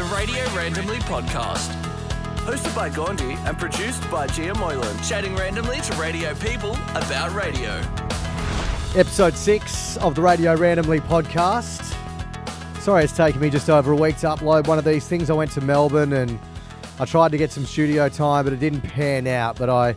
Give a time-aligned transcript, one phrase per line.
[0.00, 1.68] The Radio Randomly Podcast.
[2.46, 4.96] Hosted by Gawndy and produced by Gia Moylan.
[5.02, 7.82] Chatting randomly to radio people about radio.
[8.98, 11.94] Episode six of the Radio Randomly podcast.
[12.80, 15.28] Sorry, it's taken me just over a week to upload one of these things.
[15.28, 16.38] I went to Melbourne and
[16.98, 19.58] I tried to get some studio time, but it didn't pan out.
[19.58, 19.94] But I,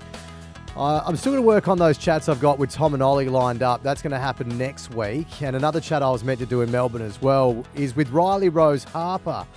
[0.75, 3.29] I I'm still going to work on those chats I've got with Tom and Ollie
[3.29, 3.83] lined up.
[3.83, 5.41] That's going to happen next week.
[5.41, 8.49] And another chat I was meant to do in Melbourne as well is with Riley
[8.49, 9.47] Rose Harper,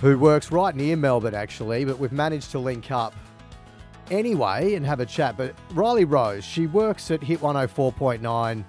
[0.00, 1.84] who works right near Melbourne actually.
[1.84, 3.14] But we've managed to link up
[4.10, 5.36] anyway and have a chat.
[5.36, 8.64] But Riley Rose, she works at Hit 104.9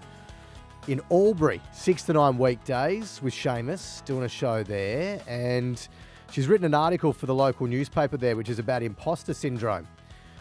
[0.87, 5.21] in Albury, six to nine weekdays with Seamus, doing a show there.
[5.27, 5.87] And
[6.31, 9.87] she's written an article for the local newspaper there, which is about imposter syndrome,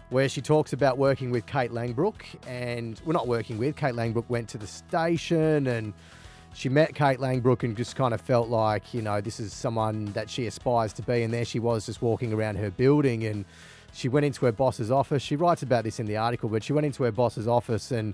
[0.08, 2.22] where she talks about working with Kate Langbroek.
[2.46, 5.92] And we're not working with, Kate Langbroek went to the station and
[6.58, 10.06] she met Kate Langbroek and just kind of felt like, you know, this is someone
[10.06, 11.22] that she aspires to be.
[11.22, 13.44] And there she was just walking around her building and
[13.92, 15.22] she went into her boss's office.
[15.22, 18.12] She writes about this in the article, but she went into her boss's office and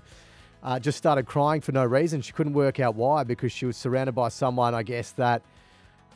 [0.61, 2.21] uh, just started crying for no reason.
[2.21, 5.41] She couldn't work out why because she was surrounded by someone, I guess, that,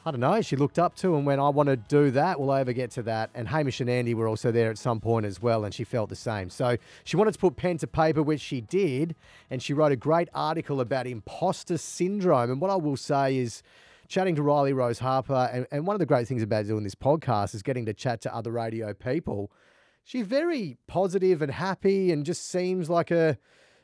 [0.05, 2.53] I don't know, she looked up to and when I want to do that, we'll
[2.53, 3.29] ever get to that?
[3.35, 6.09] And Hamish and Andy were also there at some point as well, and she felt
[6.09, 6.49] the same.
[6.49, 9.15] So she wanted to put pen to paper, which she did,
[9.49, 12.49] and she wrote a great article about imposter syndrome.
[12.49, 13.61] And what I will say is,
[14.07, 16.95] chatting to Riley Rose Harper, and, and one of the great things about doing this
[16.95, 19.51] podcast is getting to chat to other radio people.
[20.03, 23.37] She's very positive and happy and just seems like a,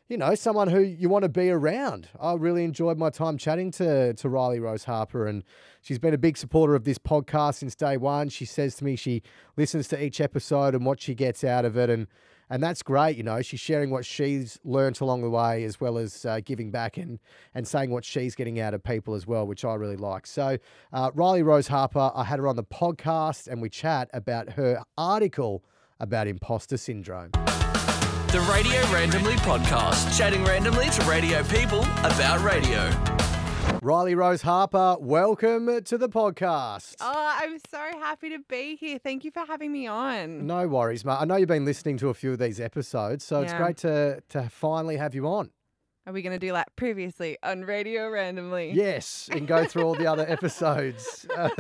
[0.07, 2.09] you know, someone who you want to be around.
[2.19, 5.43] I really enjoyed my time chatting to, to Riley Rose Harper, and
[5.81, 8.29] she's been a big supporter of this podcast since day one.
[8.29, 9.23] She says to me she
[9.57, 12.07] listens to each episode and what she gets out of it, and
[12.51, 13.17] and that's great.
[13.17, 16.69] You know, she's sharing what she's learnt along the way, as well as uh, giving
[16.69, 17.17] back and
[17.55, 20.27] and saying what she's getting out of people as well, which I really like.
[20.27, 20.59] So,
[20.93, 24.83] uh, Riley Rose Harper, I had her on the podcast, and we chat about her
[24.99, 25.63] article
[25.99, 27.31] about imposter syndrome.
[27.31, 30.17] The Radio Randomly Podcast.
[30.17, 32.91] Chatting randomly to radio people about radio.
[33.81, 36.95] Riley Rose Harper, welcome to the podcast.
[36.99, 38.99] Oh, I'm so happy to be here.
[38.99, 40.45] Thank you for having me on.
[40.45, 41.17] No worries, mate.
[41.19, 44.21] I know you've been listening to a few of these episodes, so it's great to
[44.29, 45.51] to finally have you on.
[46.07, 48.71] Are we going to do like previously on Radio Randomly?
[48.73, 51.49] Yes, and go through all the other episodes uh,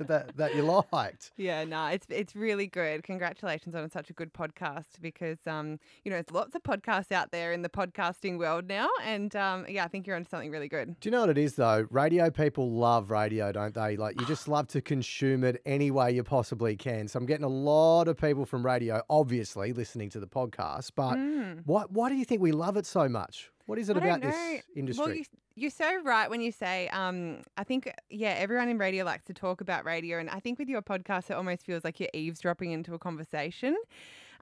[0.00, 0.62] that that you
[0.92, 1.32] liked.
[1.38, 3.02] Yeah, no, it's it's really good.
[3.04, 7.30] Congratulations on such a good podcast because um, you know, there's lots of podcasts out
[7.32, 10.68] there in the podcasting world now, and um, yeah, I think you're onto something really
[10.68, 11.00] good.
[11.00, 11.86] Do you know what it is though?
[11.90, 13.96] Radio people love radio, don't they?
[13.96, 17.08] Like you just love to consume it any way you possibly can.
[17.08, 20.90] So I'm getting a lot of people from radio, obviously listening to the podcast.
[20.94, 21.62] But Mm.
[21.64, 23.50] why why do you think we love it so much?
[23.66, 24.30] What is it about know.
[24.30, 25.04] this industry?
[25.04, 25.24] Well, you,
[25.56, 29.34] you're so right when you say, um, I think, yeah, everyone in radio likes to
[29.34, 30.18] talk about radio.
[30.18, 33.76] And I think with your podcast, it almost feels like you're eavesdropping into a conversation.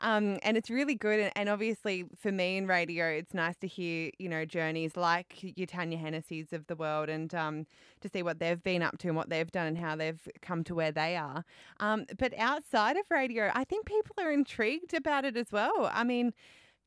[0.00, 1.20] Um, and it's really good.
[1.20, 5.56] And, and obviously, for me in radio, it's nice to hear, you know, journeys like
[5.56, 7.66] your Tanya Hennessy's of the world and um,
[8.00, 10.64] to see what they've been up to and what they've done and how they've come
[10.64, 11.44] to where they are.
[11.80, 15.90] Um, but outside of radio, I think people are intrigued about it as well.
[15.92, 16.34] I mean,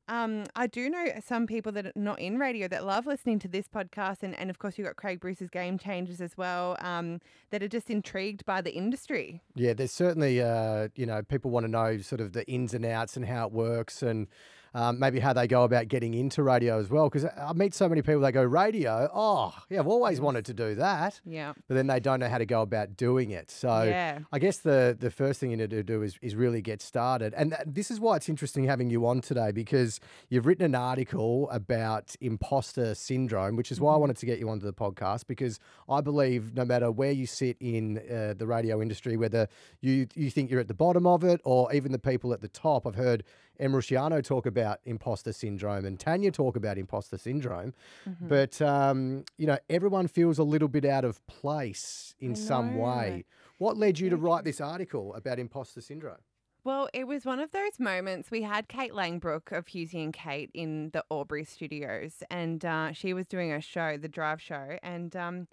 [0.08, 3.48] um, I do know some people that are not in radio that love listening to
[3.48, 7.20] this podcast, and, and of course you've got Craig Bruce's Game Changers as well, um,
[7.50, 9.42] that are just intrigued by the industry.
[9.56, 12.86] Yeah, there's certainly, uh, you know, people want to know sort of the ins and
[12.86, 14.28] outs and how it works and
[14.74, 17.10] um, maybe how they go about getting into radio as well.
[17.10, 20.54] Because I meet so many people that go, radio, oh, yeah, I've always wanted to
[20.54, 21.20] do that.
[21.26, 21.54] Yeah.
[21.68, 23.50] But then they don't know how to go about doing it.
[23.52, 24.20] So Yeah.
[24.32, 27.34] I guess the, the first thing you need to do is, is really get started.
[27.36, 30.76] And th- this is why it's interesting having you on today because you've written an
[30.76, 35.28] article about imposter syndrome, which is why I wanted to get you onto the podcast
[35.28, 39.48] because I believe no matter where you sit in uh, the radio industry, whether
[39.82, 42.48] you, you think you're at the bottom of it or even the people at the
[42.48, 43.24] top, I've heard
[43.60, 47.74] Em Rusciano talk about imposter syndrome and Tanya talk about imposter syndrome.
[48.08, 48.28] Mm-hmm.
[48.28, 53.26] But, um, you know, everyone feels a little bit out of place in some way.
[53.58, 56.22] What led you to write this article about imposter syndrome?
[56.64, 58.30] Well, it was one of those moments.
[58.30, 63.14] We had Kate Langbroek of Hughesy and Kate in the Albury studios, and uh, she
[63.14, 64.78] was doing a show, the Drive Show.
[64.84, 65.48] And um,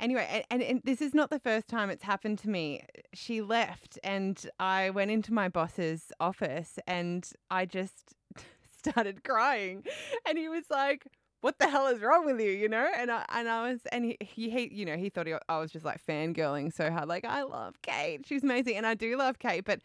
[0.00, 2.82] anyway, and, and, this is not the first time it's happened to me.
[3.14, 8.14] She left, and I went into my boss's office, and I just
[8.78, 9.84] started crying,
[10.28, 11.06] and he was like.
[11.40, 12.88] What the hell is wrong with you, you know?
[12.96, 15.58] And I and I was and he, he, he you know he thought he, I
[15.60, 19.16] was just like fangirling so hard, like I love Kate, she's amazing, and I do
[19.16, 19.78] love Kate, but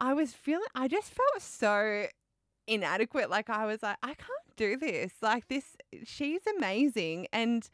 [0.00, 2.06] I was feeling, I just felt so
[2.66, 3.28] inadequate.
[3.28, 5.12] Like I was like, I can't do this.
[5.20, 7.26] Like this, she's amazing.
[7.32, 7.68] And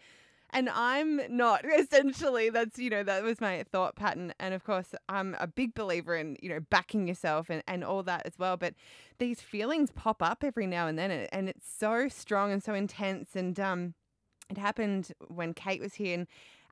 [0.50, 1.64] and I'm not.
[1.78, 5.74] Essentially, that's you know that was my thought pattern, and of course, I'm a big
[5.74, 8.56] believer in you know backing yourself and and all that as well.
[8.56, 8.74] But
[9.18, 12.74] these feelings pop up every now and then, and, and it's so strong and so
[12.74, 13.94] intense, and um,
[14.48, 16.26] it happened when Kate was here, and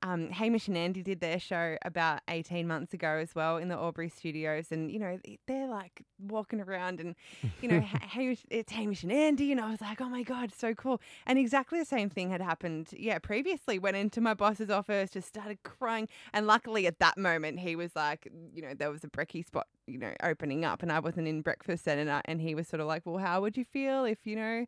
[0.05, 3.75] um, Hamish and Andy did their show about 18 months ago as well in the
[3.75, 4.67] Albury studios.
[4.71, 7.15] And, you know, they're like walking around and,
[7.63, 7.81] you know,
[8.11, 9.51] Hamish, it's Hamish and Andy.
[9.51, 11.01] And I was like, oh my God, so cool.
[11.27, 13.79] And exactly the same thing had happened, yeah, previously.
[13.79, 16.07] Went into my boss's office, just started crying.
[16.35, 19.69] And luckily at that moment, he was like, you know, there was a brekkie spot,
[19.87, 21.89] you know, opening up and I wasn't in breakfast.
[21.89, 24.37] And, I, and he was sort of like, well, how would you feel if, you
[24.37, 24.67] know,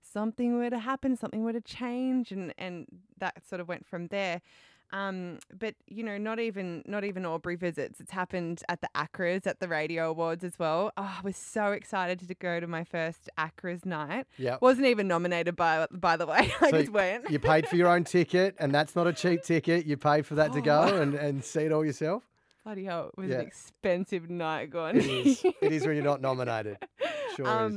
[0.00, 2.30] something were to happen, something were to change?
[2.30, 2.86] And, and
[3.18, 4.42] that sort of went from there.
[4.92, 8.00] Um, but you know, not even not even Albury visits.
[8.00, 10.92] It's happened at the ACRAs at the Radio Awards as well.
[10.96, 14.26] Oh, I was so excited to go to my first ACRAs night.
[14.38, 16.52] Yeah, wasn't even nominated by by the way.
[16.60, 17.28] I so just went.
[17.30, 19.86] you paid for your own ticket, and that's not a cheap ticket.
[19.86, 21.00] You paid for that to go Oh.
[21.02, 22.22] and, and see it all yourself.
[22.64, 23.36] Bloody hell, it was Yeah.
[23.40, 24.96] an expensive night gone.
[24.96, 25.44] It is.
[25.44, 26.78] it is when you're not nominated.
[27.36, 27.76] Sure is.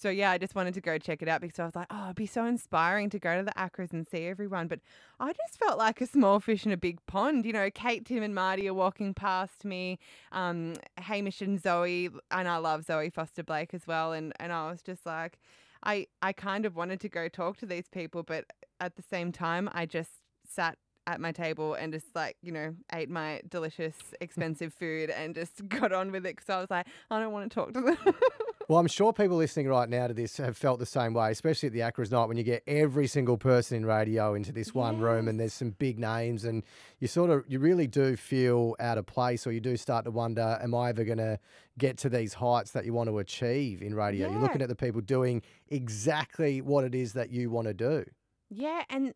[0.00, 2.04] So yeah, I just wanted to go check it out because I was like, oh,
[2.04, 4.66] it'd be so inspiring to go to the Acras and see everyone.
[4.66, 4.80] But
[5.18, 7.44] I just felt like a small fish in a big pond.
[7.44, 9.98] You know, Kate, Tim, and Marty are walking past me.
[10.32, 14.12] Um, Hamish and Zoe, and I love Zoe Foster Blake as well.
[14.12, 15.38] And and I was just like,
[15.84, 18.46] I I kind of wanted to go talk to these people, but
[18.80, 20.12] at the same time, I just
[20.46, 25.34] sat at my table and just like you know ate my delicious expensive food and
[25.34, 27.80] just got on with it because I was like I don't want to talk to
[27.82, 27.98] them.
[28.70, 31.66] Well, I'm sure people listening right now to this have felt the same way, especially
[31.66, 35.00] at the Acras night when you get every single person in radio into this one
[35.00, 36.62] room and there's some big names and
[37.00, 40.12] you sort of you really do feel out of place or you do start to
[40.12, 41.40] wonder, am I ever gonna
[41.78, 44.30] get to these heights that you want to achieve in radio?
[44.30, 48.04] You're looking at the people doing exactly what it is that you want to do.
[48.50, 49.14] Yeah, and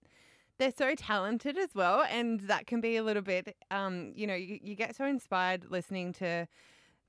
[0.58, 4.34] they're so talented as well, and that can be a little bit, um, you know,
[4.34, 6.48] you, you get so inspired listening to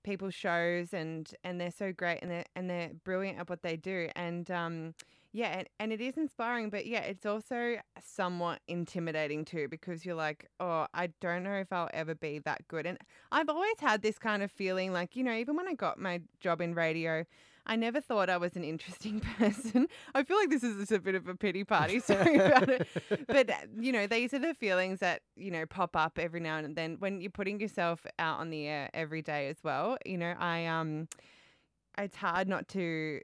[0.05, 3.75] people's shows, and and they're so great, and they're and they're brilliant at what they
[3.75, 4.93] do, and um,
[5.33, 10.15] yeah, and, and it is inspiring, but yeah, it's also somewhat intimidating too because you're
[10.15, 12.97] like, oh, I don't know if I'll ever be that good, and
[13.31, 16.21] I've always had this kind of feeling, like you know, even when I got my
[16.39, 17.25] job in radio.
[17.67, 19.87] I never thought I was an interesting person.
[20.13, 21.99] I feel like this is a bit of a pity party.
[22.05, 22.87] Sorry about it.
[23.27, 26.57] But, uh, you know, these are the feelings that, you know, pop up every now
[26.57, 29.97] and then when you're putting yourself out on the air every day as well.
[30.05, 31.07] You know, I, um,
[31.97, 33.21] it's hard not to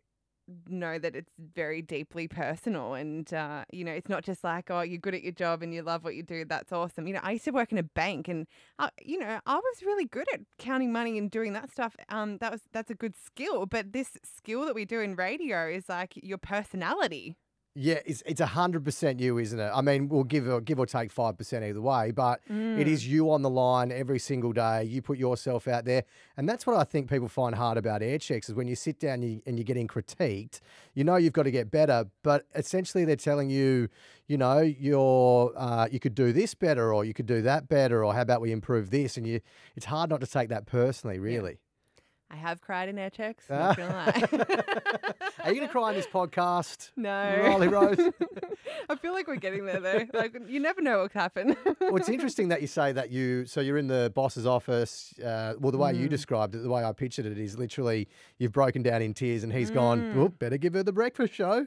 [0.67, 4.81] know that it's very deeply personal and uh, you know it's not just like oh
[4.81, 7.07] you're good at your job and you love what you do that's awesome.
[7.07, 8.47] You know i used to work in a bank and
[8.79, 12.37] uh, you know i was really good at counting money and doing that stuff um
[12.39, 15.89] that was that's a good skill but this skill that we do in radio is
[15.89, 17.35] like your personality
[17.73, 19.71] Yeah, it's it's a hundred percent you, isn't it?
[19.73, 23.07] I mean, we'll give or give or take five percent either way, but it is
[23.07, 24.83] you on the line every single day.
[24.83, 26.03] You put yourself out there,
[26.35, 28.99] and that's what I think people find hard about air checks is when you sit
[28.99, 30.59] down you, and you're getting critiqued.
[30.95, 33.87] You know you've got to get better, but essentially they're telling you,
[34.27, 38.03] you know, you're uh, you could do this better, or you could do that better,
[38.03, 39.15] or how about we improve this?
[39.15, 39.39] And you,
[39.77, 41.59] it's hard not to take that personally, really.
[42.31, 44.27] I have cried in air checks not gonna lie
[45.43, 46.91] Are you going to cry on this podcast?
[46.95, 47.11] no
[47.43, 47.99] Riley Rose?
[48.89, 51.95] i feel like we're getting there though like you never know what could happen well,
[51.97, 53.45] it's interesting that you say that you.
[53.45, 55.13] So you're in the boss's office.
[55.19, 55.99] Uh, well, the way Mm.
[56.01, 58.07] you described it, the way I pictured it, is literally
[58.37, 60.13] you've broken down in tears, and he's gone.
[60.13, 60.17] Mm.
[60.17, 61.65] Oh, better give her the breakfast show.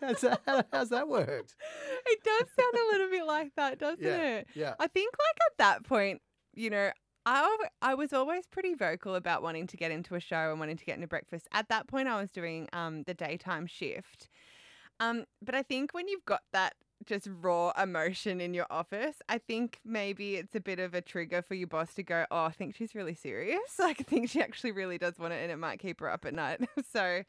[0.00, 1.54] how's, that, how's that worked?
[2.06, 4.46] it does sound a little bit like that, doesn't Yeah, it?
[4.54, 4.74] yeah.
[4.80, 6.22] I think like at that point,
[6.54, 6.90] you know,
[7.24, 10.76] I I was always pretty vocal about wanting to get into a show and wanting
[10.76, 11.48] to get into breakfast.
[11.52, 14.28] At that point, I was doing um the daytime shift.
[15.00, 16.74] Um, but I think when you've got that
[17.06, 21.42] just raw emotion in your office, I think maybe it's a bit of a trigger
[21.42, 23.60] for your boss to go, "Oh, I think she's really serious.
[23.78, 26.24] Like, I think she actually really does want it, and it might keep her up
[26.24, 26.60] at night."
[26.92, 27.22] so,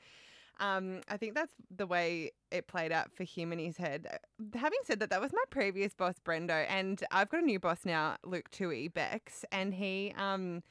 [0.60, 4.08] um, I think that's the way it played out for him in his head.
[4.12, 7.60] Uh, Having said that, that was my previous boss, Brendo, and I've got a new
[7.60, 10.64] boss now, Luke Tui Bex, and he, um,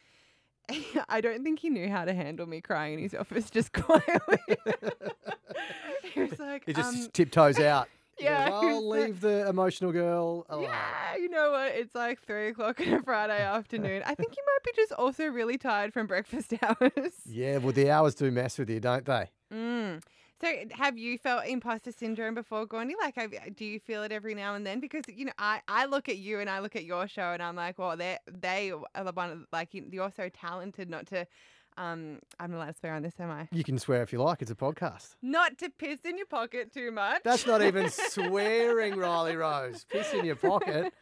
[1.09, 4.39] I don't think he knew how to handle me crying in his office just quietly.
[6.15, 7.89] he was like, He just um, tiptoes out.
[8.19, 10.65] Yeah, goes, I'll leave the emotional girl alone.
[10.65, 11.73] yeah, you know what?
[11.73, 14.03] It's like three o'clock on a Friday afternoon.
[14.05, 17.13] I think you might be just also really tired from breakfast hours.
[17.27, 19.31] Yeah, well, the hours do mess with you, don't they?
[19.53, 20.03] Mm.
[20.41, 22.95] So, have you felt imposter syndrome before, Gawndy?
[23.01, 24.81] Like, have, do you feel it every now and then?
[24.81, 27.43] Because you know, I, I look at you and I look at your show, and
[27.43, 31.29] I'm like, well, they they are the one like you're so talented not to
[31.77, 33.49] Um, I'm not allowed to swear on this, am I?
[33.51, 34.43] You can swear if you like.
[34.43, 35.17] It's a podcast.
[35.23, 37.23] Not to piss in your pocket too much.
[37.25, 39.87] That's not even swearing, Riley Rose.
[39.89, 40.93] Piss in your pocket.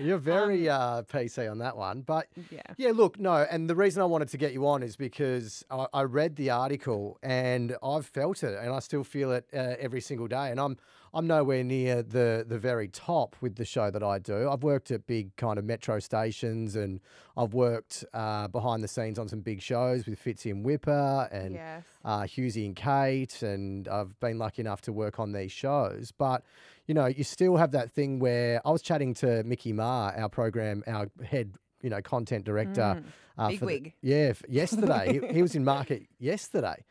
[0.00, 2.00] You're very uh, PC on that one.
[2.00, 2.62] But yeah.
[2.76, 3.46] yeah, look, no.
[3.48, 6.50] And the reason I wanted to get you on is because I, I read the
[6.50, 10.50] article and I've felt it and I still feel it uh, every single day.
[10.50, 10.76] And I'm
[11.14, 14.50] I'm nowhere near the the very top with the show that I do.
[14.50, 17.00] I've worked at big kind of metro stations and
[17.36, 21.54] I've worked uh, behind the scenes on some big shows with Fitzy and Whipper and
[21.54, 21.84] Yes.
[22.04, 26.10] uh, Hughesy and Kate, and I've been lucky enough to work on these shows.
[26.10, 26.42] But
[26.86, 30.28] you know, you still have that thing where I was chatting to Mickey Ma, our
[30.28, 33.02] program, our head, you know, content director.
[33.38, 36.84] Uh, Big for the- yeah, f- yesterday he, he was in market yesterday,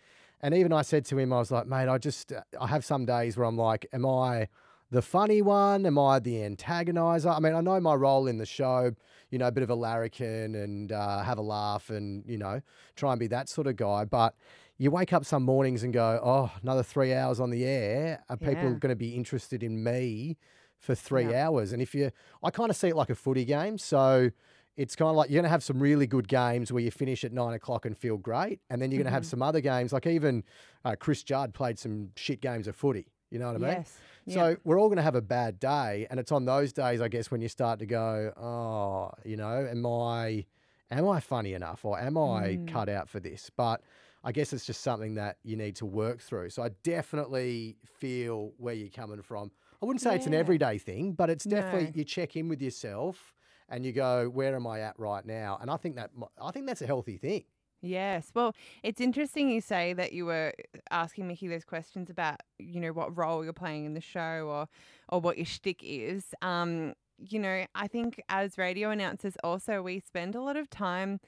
[0.43, 3.05] and even I said to him, I was like, mate, I just I have some
[3.05, 4.49] days where I'm like, am I
[4.91, 5.85] the funny one?
[5.85, 7.35] Am I the antagonizer?
[7.35, 8.91] I mean, I know my role in the show,
[9.31, 12.61] you know, a bit of a larrikin and uh, have a laugh and, you know,
[12.95, 14.05] try and be that sort of guy.
[14.05, 14.35] But
[14.77, 18.23] you wake up some mornings and go, oh, another three hours on the air.
[18.29, 20.37] Are people going to be interested in me
[20.77, 21.47] for three Yeah.
[21.47, 21.71] hours?
[21.71, 22.11] And if you,
[22.43, 23.77] I kind of see it like a footy game.
[23.77, 24.29] So
[24.75, 27.23] it's kind of like you're going to have some really good games where you finish
[27.23, 28.59] at nine o'clock and feel great.
[28.69, 29.15] And then you're going to Mm-hmm.
[29.15, 30.43] have some other games, like even
[30.83, 33.07] uh, Chris Judd played some shit games of footy.
[33.29, 33.77] You know what I mean?
[33.79, 33.97] Yes.
[34.29, 34.55] So Yeah.
[34.63, 37.29] we're all going to have a bad day, and it's on those days, I guess,
[37.31, 40.45] when you start to go, oh, you know, am I,
[40.91, 42.67] am I funny enough, or am I Mm.
[42.67, 43.49] cut out for this?
[43.55, 43.81] But
[44.23, 46.51] I guess it's just something that you need to work through.
[46.51, 49.51] So I definitely feel where you're coming from.
[49.81, 51.91] I wouldn't say it's an everyday thing, but it's definitely No.
[51.95, 53.33] you check in with yourself
[53.73, 55.57] and you go, where am I at right now?
[55.59, 57.45] And I think that I think that's a healthy thing.
[57.81, 58.31] Yes.
[58.33, 60.53] Well, it's interesting you say that you were
[60.91, 64.67] asking Mickey those questions about, you know, what role you're playing in the show or
[65.09, 66.35] or what your shtick is.
[66.43, 71.19] Um, you know, I think as radio announcers also we spend a lot of time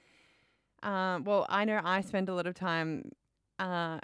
[0.83, 3.11] um, well, I know I spend a lot of time
[3.57, 3.99] uh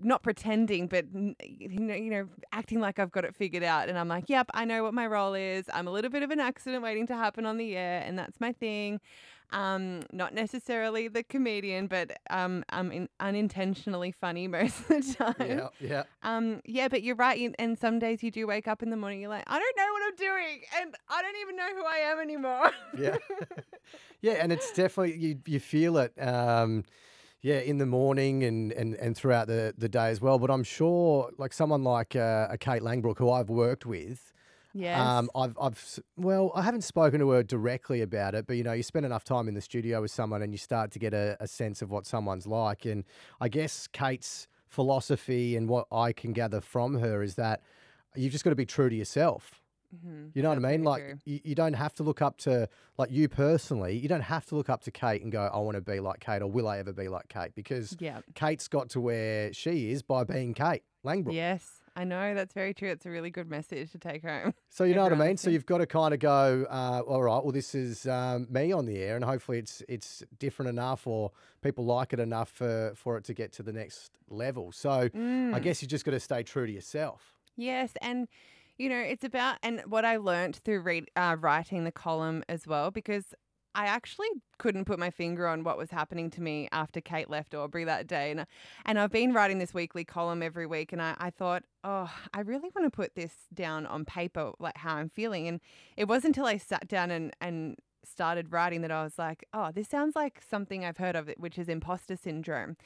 [0.00, 3.98] not pretending, but you know, you know, acting like I've got it figured out, and
[3.98, 5.64] I'm like, "Yep, I know what my role is.
[5.72, 8.40] I'm a little bit of an accident waiting to happen on the air, and that's
[8.40, 9.00] my thing."
[9.50, 15.34] Um, not necessarily the comedian, but um, I'm in, unintentionally funny most of the time.
[15.38, 16.02] Yeah, yeah.
[16.24, 17.38] Um, yeah, but you're right.
[17.38, 19.76] you- And some days you do wake up in the morning, you're like, I don't
[19.76, 22.70] know what I'm doing, and I don't even know who I am anymore.
[22.98, 23.16] yeah,
[24.22, 25.38] yeah, and it's definitely you.
[25.46, 26.84] You feel it, um,
[27.44, 30.38] yeah, in the morning and and and throughout the the day as well.
[30.38, 34.32] But I'm sure, like someone like uh, a Kate Langbroek, who I've worked with.
[34.72, 34.98] yes.
[34.98, 38.72] Um, I've, I've, well, I haven't spoken to her directly about it, but you know,
[38.72, 41.36] you spend enough time in the studio with someone and you start to get a,
[41.38, 42.86] a sense of what someone's like.
[42.86, 43.04] And
[43.42, 47.60] I guess Kate's philosophy and what I can gather from her is that
[48.16, 49.60] you've just got to be true to yourself.
[49.94, 50.30] Mhm.
[50.34, 50.82] You know what I mean?
[50.82, 53.96] Like you, you don't have to look up to like you personally.
[53.96, 56.20] You don't have to look up to Kate and go, "I want to be like
[56.20, 58.20] Kate," or "Will I ever be like Kate?" Because yeah.
[58.34, 61.34] Kate's got to where she is by being Kate Langbroek.
[61.34, 62.34] Yes, I know.
[62.34, 62.90] That's very true.
[62.90, 64.54] It's a really good message to take home.
[64.70, 65.36] So you know what I mean.
[65.36, 67.40] So you've got to kind of go, uh, all right.
[67.44, 71.30] Well, this is um, me on the air, and hopefully it's it's different enough, or
[71.62, 74.72] people like it enough for for it to get to the next level.
[74.72, 75.62] So I Mm.
[75.62, 77.36] guess you just got to stay true to yourself.
[77.56, 78.26] Yes, and
[78.78, 82.66] you know it's about and what I learned through read, uh, writing the column as
[82.66, 83.34] well because
[83.74, 84.28] I actually
[84.58, 88.06] couldn't put my finger on what was happening to me after Kate left Albury that
[88.06, 88.46] day, and
[88.86, 92.40] and I've been writing this weekly column every week, and I, I thought, oh, I
[92.40, 95.60] really want to put this down on paper, like how I'm feeling, and
[95.96, 99.70] it wasn't until I sat down and and started writing that I was like, oh,
[99.72, 102.76] this sounds like something I've heard of, which is imposter syndrome.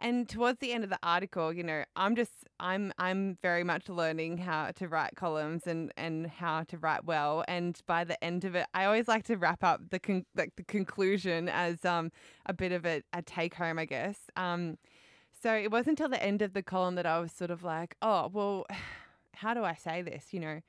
[0.00, 3.88] And towards the end of the article, you know, I'm just I'm I'm very much
[3.88, 7.44] learning how to write columns and and how to write well.
[7.48, 10.54] And by the end of it, I always like to wrap up the con- like
[10.56, 12.12] the conclusion as um
[12.46, 14.18] a bit of a, a take home, I guess.
[14.36, 14.78] Um,
[15.42, 17.96] so it wasn't until the end of the column that I was sort of like,
[18.02, 18.66] oh well,
[19.34, 20.32] how do I say this?
[20.32, 20.60] You know,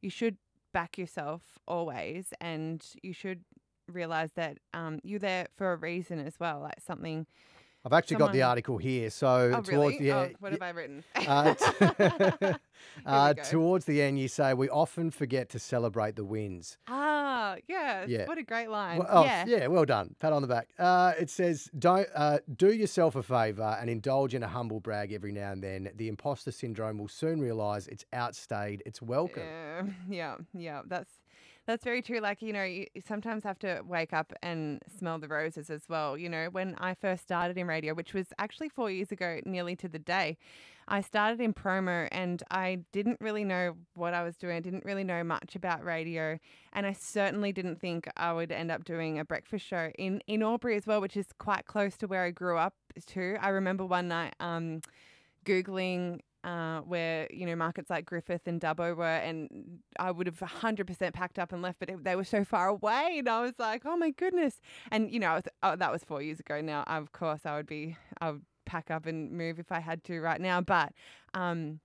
[0.00, 0.36] you should
[0.72, 3.44] back yourself always, and you should
[3.92, 7.26] realize that um, you're there for a reason as well, like something.
[7.84, 9.08] I've actually got the article here.
[9.10, 9.98] So Oh, towards really?
[9.98, 11.04] the oh, end, what have I written?
[11.14, 11.54] uh,
[12.40, 12.54] t-
[13.06, 16.76] uh, towards the end, you say we often forget to celebrate the wins.
[16.88, 18.08] ah, yes.
[18.08, 18.26] Yeah.
[18.26, 18.98] What a great line.
[18.98, 19.44] Well, oh, yeah.
[19.46, 20.14] yeah, well done.
[20.18, 20.68] Pat on the back.
[20.78, 25.12] Uh, it says, "Don't uh, do yourself a favour and indulge in a humble brag
[25.12, 25.90] every now and then.
[25.94, 28.82] The imposter syndrome will soon realise it's outstayed.
[28.84, 30.82] It's welcome." Yeah, yeah, yeah.
[30.86, 31.10] That's
[31.68, 32.20] That's very true.
[32.20, 36.16] Like, you know, you sometimes have to wake up and smell the roses as well.
[36.16, 39.76] You know, when I first started in radio, which was actually four years ago, nearly
[39.76, 40.38] to the day,
[40.88, 44.56] I started in promo and I didn't really know what I was doing.
[44.56, 46.38] I didn't really know much about radio.
[46.72, 50.42] And I certainly didn't think I would end up doing a breakfast show in, in
[50.42, 53.36] Albury as well, which is quite close to where I grew up too.
[53.42, 54.80] I remember one night um,
[55.44, 60.38] Googling uh, where you know markets like Griffith and Dubbo were, and I would have
[60.38, 63.58] 100% packed up and left, but it, they were so far away, and I was
[63.58, 64.60] like, oh my goodness.
[64.90, 66.60] And you know, was, oh, that was four years ago.
[66.60, 70.04] Now, of course, I would be, I would pack up and move if I had
[70.04, 70.92] to right now, but.
[71.34, 71.80] Um,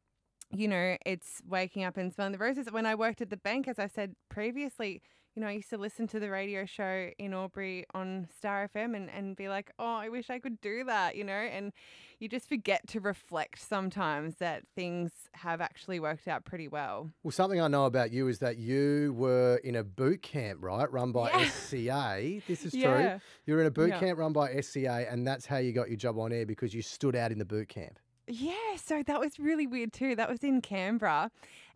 [0.55, 2.67] you know, it's waking up and smelling the roses.
[2.69, 5.01] When I worked at the bank, as I said previously,
[5.35, 8.95] you know, I used to listen to the radio show in Albury on Star FM
[8.95, 11.33] and, and be like, oh, I wish I could do that, you know?
[11.33, 11.73] And
[12.19, 17.09] you just forget to reflect sometimes that things have actually worked out pretty well.
[17.23, 20.91] Well, something I know about you is that you were in a boot camp, right?
[20.91, 21.45] Run by Yeah.
[21.45, 22.41] SCA.
[22.47, 23.01] This is Yeah.
[23.17, 23.21] true.
[23.47, 23.99] You were in a boot Yeah.
[23.99, 26.81] camp run by SCA, and that's how you got your job on air because you
[26.83, 27.97] stood out in the boot camp.
[28.27, 30.15] Yeah, so that was really weird too.
[30.15, 31.29] That was in Canberra.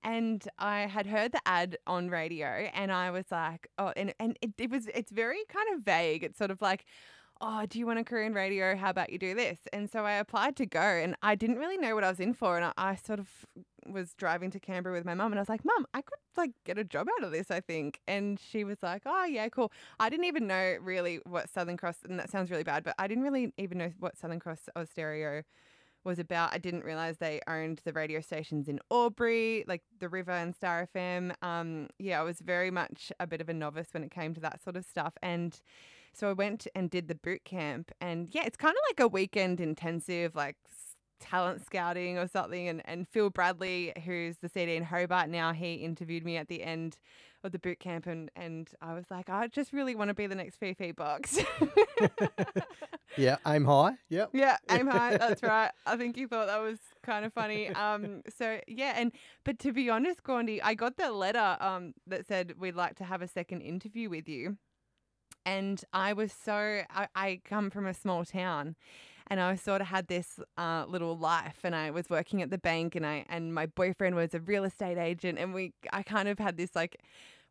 [0.03, 4.37] And I had heard the ad on radio and I was like, oh, and, and
[4.41, 6.23] it, it was, it's very kind of vague.
[6.23, 6.85] It's sort of like,
[7.41, 8.75] oh, do you want a career in radio?
[8.77, 9.59] How about you do this?
[9.73, 12.33] And so I applied to go and I didn't really know what I was in
[12.33, 12.55] for.
[12.55, 13.27] And I, I sort of
[13.85, 16.51] was driving to Canberra with my mum and I was like, Mum, I could like
[16.63, 17.99] get a job out of this, I think.
[18.07, 19.71] And she was like, Oh, yeah, cool.
[19.99, 23.07] I didn't even know really what Southern Cross, and that sounds really bad, but I
[23.07, 25.43] didn't really even know what Southern Cross or Stereo
[26.07, 26.53] was about.
[26.53, 30.87] I didn't realize they owned the radio stations in Albury, like the River and Star
[30.95, 31.33] FM.
[31.43, 34.41] Um, yeah, I was very much a bit of a novice when it came to
[34.41, 35.13] that sort of stuff.
[35.21, 35.59] And
[36.13, 37.91] so I went and did the boot camp.
[38.01, 40.55] And yeah, it's kind of like a weekend intensive, like
[41.19, 42.67] talent scouting or something.
[42.69, 46.63] And, and Phil Bradley, who's the CD in Hobart now, he interviewed me at the
[46.63, 46.97] end
[47.43, 48.07] of the boot camp.
[48.07, 51.39] And, and I was like, I just really want to be the next Fifi Box.
[53.17, 53.93] Yeah, aim high.
[54.09, 54.29] Yep.
[54.33, 55.17] Yeah, aim high.
[55.17, 55.71] That's right.
[55.85, 57.69] I think you thought that was kind of funny.
[57.69, 59.11] Um, so yeah, and
[59.43, 63.03] but to be honest, Gawndy, I got the letter um that said we'd like to
[63.03, 64.57] have a second interview with you,
[65.45, 68.75] and I was so I, I come from a small town.
[69.29, 72.57] And I sort of had this uh, little life, and I was working at the
[72.57, 76.29] bank, and I and my boyfriend was a real estate agent, and we I kind
[76.29, 76.97] of had this like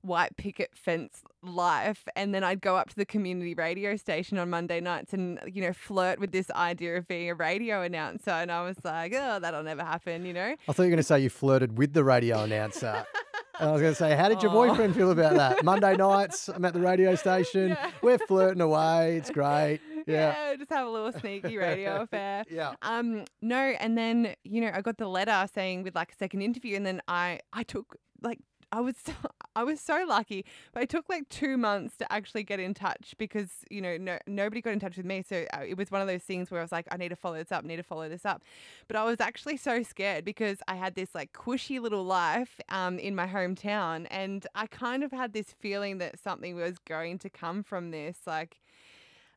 [0.02, 4.48] white picket fence life and then I'd go up to the community radio station on
[4.50, 8.52] Monday nights and you know flirt with this idea of being a radio announcer and
[8.52, 11.02] I was like oh that'll never happen you know I thought you were going to
[11.02, 13.04] say you flirted with the radio announcer.
[13.58, 14.66] And I was going to say, how did your Aw.
[14.66, 15.64] boyfriend feel about that?
[15.64, 17.70] Monday nights, I'm at the radio station.
[17.70, 17.90] Yeah.
[18.02, 19.16] We're flirting away.
[19.16, 19.80] It's great.
[20.14, 20.54] Yeah.
[20.56, 22.74] just have a little sneaky radio affair Yeah.
[22.82, 26.42] um no and then you know I got the letter saying with like a second
[26.42, 28.38] interview and then I I took like
[28.72, 29.12] I was so,
[29.56, 33.14] I was so lucky, but it took like two months to actually get in touch
[33.16, 35.22] because you know no nobody got in touch with me.
[35.22, 37.16] So uh, it was one of those things where I was like, I need to
[37.16, 38.42] follow this up, need to follow this up.
[38.88, 42.98] But I was actually so scared because I had this like cushy little life um,
[42.98, 47.30] in my hometown, and I kind of had this feeling that something was going to
[47.30, 48.58] come from this, like.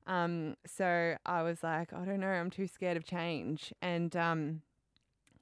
[0.09, 3.71] Um, so I was like, I don't know, I'm too scared of change.
[3.81, 4.61] And um,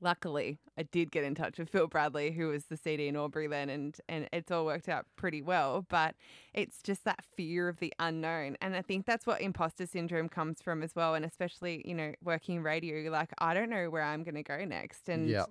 [0.02, 3.48] luckily, I did get in touch with Phil Bradley, who was the CD in Albury
[3.48, 5.86] then, and and it's all worked out pretty well.
[5.90, 6.16] But
[6.54, 10.62] it's just that fear of the unknown, and I think that's what imposter syndrome comes
[10.62, 11.16] from as well.
[11.16, 14.36] And especially, you know, working in radio, you're like, I don't know where I'm going
[14.36, 15.46] to go next, and Yeah.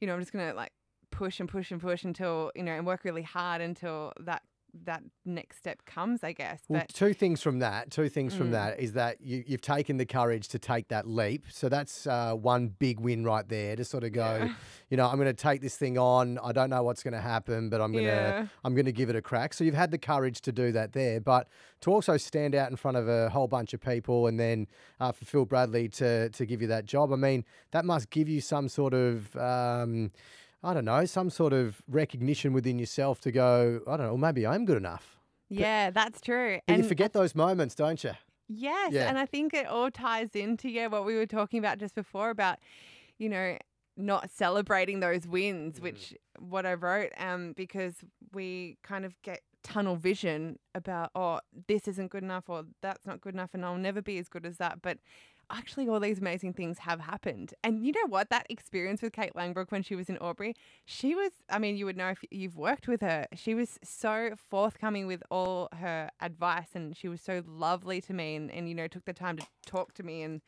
[0.00, 0.72] you know, I'm just going to like
[1.10, 4.42] push and push and push until you know, and work really hard until that
[4.84, 6.60] that next step comes, I guess.
[6.68, 7.90] Well, But two things from that.
[7.90, 8.52] Two things from Mm.
[8.52, 11.44] that is that you, you've taken the courage to take that leap.
[11.50, 13.76] So that's uh, one big win right there.
[13.76, 14.54] To sort of go, Yeah.
[14.88, 16.38] you know, I'm going to take this thing on.
[16.42, 18.46] I don't know what's going to happen, but I'm going to Yeah.
[18.64, 19.52] I'm going to give it a crack.
[19.54, 21.48] So you've had the courage to do that there, but
[21.82, 24.66] to also stand out in front of a whole bunch of people, and then
[25.00, 27.12] uh, for Phil Bradley to to give you that job.
[27.12, 29.36] I mean, that must give you some sort of.
[29.36, 30.12] Um,
[30.62, 34.46] I don't know, some sort of recognition within yourself to go, I don't know, maybe
[34.46, 35.16] I'm good enough.
[35.48, 36.60] yeah, that's true.
[36.66, 38.12] But you forget those moments, don't you?
[38.48, 39.08] Yes, Yeah.
[39.08, 42.30] and I think it all ties into yeah what we were talking about just before
[42.30, 42.58] about
[43.18, 43.56] you know
[43.96, 45.82] not celebrating those wins, Mm.
[45.82, 47.94] which what I wrote um because
[48.32, 53.20] we kind of get tunnel vision about oh this isn't good enough or that's not
[53.20, 54.98] good enough and I'll never be as good as that, but
[55.52, 57.54] actually all these amazing things have happened.
[57.62, 58.30] And you know what?
[58.30, 61.84] That experience with Kate Langbroek when she was in Albury, she was, I mean, you
[61.86, 63.26] would know if you've worked with her.
[63.34, 68.34] She was so forthcoming with all her advice and she was so lovely to me
[68.36, 70.40] and, and you know, took the time to talk to me and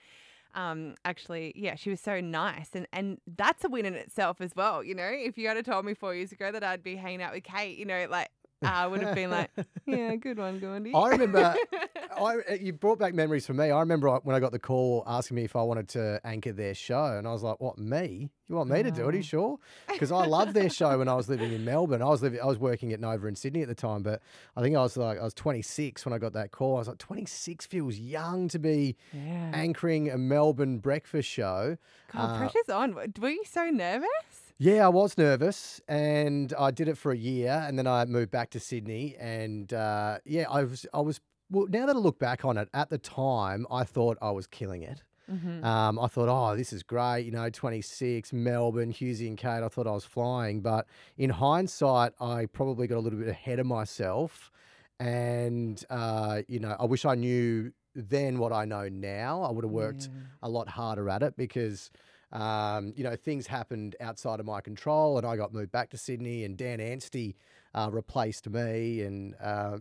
[0.55, 4.55] um actually yeah she was so nice and and that's a win in itself as
[4.55, 7.21] well you know if you had told me four years ago that i'd be hanging
[7.21, 8.29] out with kate you know like
[8.63, 9.51] I would have been like,
[9.87, 10.95] yeah, good one, Gawndy.
[10.95, 11.55] I remember,
[12.17, 13.71] I, uh, you brought back memories for me.
[13.71, 16.75] I remember when I got the call asking me if I wanted to anchor their
[16.75, 18.31] show, and I was like, "What me?
[18.49, 19.15] You want me to do it?
[19.15, 22.03] Are you sure?" Because I loved their show when I was living in Melbourne.
[22.03, 24.23] I was living, I was working at Nova in Sydney at the time, but
[24.57, 26.77] I think I was like, I was 26 when I got that call.
[26.77, 29.51] I was like, 26 feels young to be yeah.
[29.53, 31.77] anchoring a Melbourne breakfast show.
[32.13, 32.95] God, Uh, pressure's on.
[32.95, 34.44] Were you so nervous?
[34.59, 38.31] Yeah, I was nervous, and I did it for a year, and then I moved
[38.31, 41.21] back to Sydney, and uh, yeah, I was, I was.
[41.51, 44.47] Well, now that I look back on it, at the time, I thought I was
[44.47, 45.03] killing it.
[45.31, 45.65] Mm-hmm.
[45.65, 49.63] Um, I thought, oh, this is great, you know, 26, Melbourne, Hughesy and Kate.
[49.63, 50.87] I thought I was flying, but
[51.17, 54.53] in hindsight, I probably got a little bit ahead of myself,
[55.01, 59.43] and uh, you know, I wish I knew then what I know now.
[59.43, 60.09] I would have worked
[60.43, 61.91] a lot harder at it because
[62.35, 65.97] um, you know things happened outside of my control, and I got moved back to
[65.97, 67.37] Sydney, and Dan Anstey
[67.75, 69.79] uh, replaced me, and uh,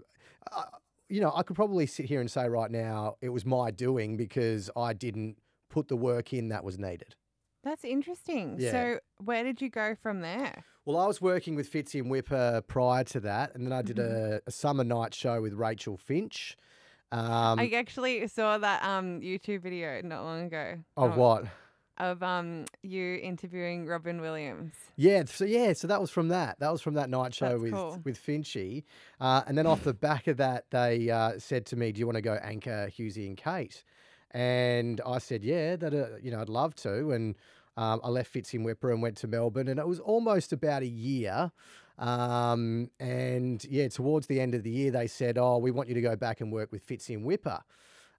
[0.51, 0.63] I,
[1.09, 4.15] you know I could probably sit here and say right now it was my doing
[4.15, 5.37] because I didn't
[5.69, 7.15] put the work in that was needed.
[7.63, 8.57] That's interesting.
[8.59, 8.71] Yeah.
[8.71, 10.65] So, where did you go from there?
[10.85, 13.99] Well, I was working with Fitzy and Whipper prior to that, and then I did
[13.99, 16.57] a, a summer night show with Rachel Finch.
[17.13, 20.79] Um, I actually saw that um YouTube video not long ago.
[20.97, 21.45] of um, what?
[21.99, 24.73] Of um you interviewing Robin Williams.
[24.95, 26.59] Yeah, so yeah, so that was from that.
[26.59, 28.01] That was from that night show That's with cool.
[28.03, 28.83] with Finchy,
[29.19, 32.07] uh, and then off the back of that, they uh, said to me, "Do you
[32.07, 33.83] want to go anchor Hughesy and Kate?"
[34.31, 37.35] And I said, "Yeah, that uh, you know, I'd love to." And
[37.77, 40.81] um, I left Fitzy and Whipper and went to Melbourne, and it was almost about
[40.81, 41.51] a year.
[41.99, 45.95] Um, and yeah, towards the end of the year, they said, "Oh, we want you
[45.95, 47.59] to go back and work with Fitzy and Whipper."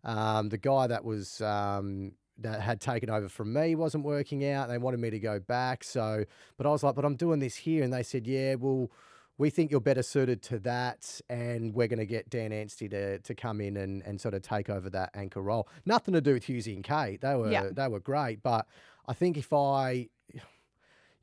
[0.05, 4.69] Um, the guy that was um, that had taken over from me wasn't working out.
[4.69, 6.25] They wanted me to go back, so
[6.57, 8.91] but I was like, "But I'm doing this here," and they said, "Yeah, well."
[9.37, 13.19] We think you're better suited to that, and we're going to get Dan Anstey to,
[13.19, 15.67] to come in and, and sort of take over that anchor role.
[15.85, 17.71] Nothing to do with Hughesy and Kate; they were Yeah.
[17.73, 18.65] they were great, but
[19.09, 20.09] I think if I,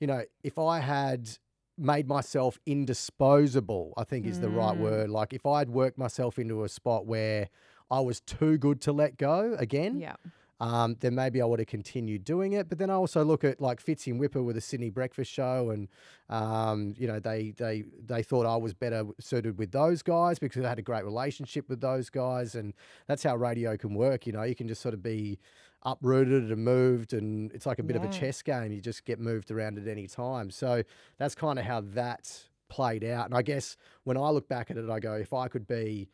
[0.02, 1.30] you know, if I had
[1.78, 4.82] made myself indisposable, I think is the right Mm.
[4.82, 5.10] word.
[5.10, 7.50] Like if I'd worked myself into a spot where
[7.89, 10.15] I was too good to let go again, Yeah.
[10.62, 12.69] Um, then maybe I would have continued doing it.
[12.69, 15.71] But then I also look at like Fitzy and Whipper with the Sydney Breakfast Show,
[15.71, 15.88] and
[16.30, 20.63] um, you know they they they thought I was better suited with those guys because
[20.63, 22.76] I had a great relationship with those guys, and
[23.08, 24.28] that's how radio can work.
[24.28, 25.39] You know, you can just sort of be
[25.82, 28.71] uprooted and moved, and it's like a bit of a chess game.
[28.71, 30.52] You just get moved around at any time.
[30.52, 30.84] So
[31.17, 33.26] that's kind of how that played out.
[33.26, 36.08] And I guess when I look back at it, I go, if I could be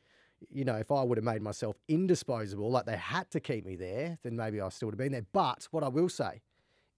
[0.50, 3.76] you know, if I would have made myself indisposable, like they had to keep me
[3.76, 5.26] there, then maybe I still would have been there.
[5.34, 6.42] But what I will say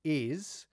[0.03, 0.65] is,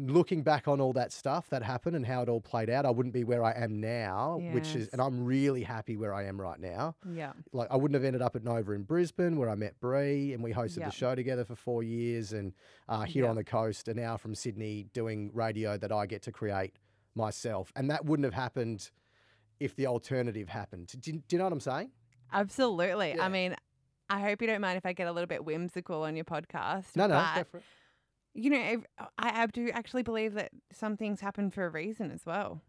[0.00, 2.90] looking back on all that stuff that happened and how it all played out, I
[2.90, 6.40] wouldn't be where I am now, which is, and I'm really happy where I am
[6.40, 6.94] right now.
[7.12, 7.32] Yeah.
[7.52, 10.40] Like, I wouldn't have ended up at Nova in Brisbane where I met Bree and
[10.42, 10.84] we hosted Yeah.
[10.86, 12.52] the show together for four years, and
[12.88, 13.30] uh, here Yeah.
[13.30, 16.76] on the coast, an hour from Sydney, doing radio that I get to create
[17.16, 17.72] myself.
[17.74, 18.92] And that wouldn't have happened
[19.60, 20.88] if the alternative happened.
[21.00, 21.90] Do, do you know what I'm saying?
[22.32, 23.14] Absolutely.
[23.16, 23.24] Yeah.
[23.24, 23.56] I mean,
[24.10, 26.96] I hope you don't mind if I get a little bit whimsical on your podcast.
[26.96, 27.62] No, no, go for it.
[28.34, 28.82] You know,
[29.18, 32.62] I, I do actually believe that some things happen for a reason as well.